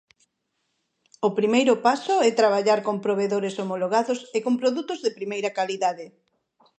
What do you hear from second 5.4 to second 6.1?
calidade.